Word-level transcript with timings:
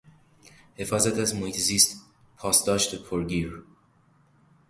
حفاظت 0.75 1.17
از 1.17 1.35
محیط 1.35 1.57
زیست، 1.57 2.05
پاسداشت 2.37 3.03
پرگیر 3.03 3.63